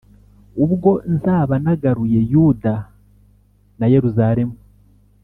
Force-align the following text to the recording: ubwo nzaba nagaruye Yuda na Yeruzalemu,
ubwo 0.63 0.91
nzaba 1.13 1.53
nagaruye 1.63 2.19
Yuda 2.31 2.73
na 3.79 3.85
Yeruzalemu, 3.93 4.57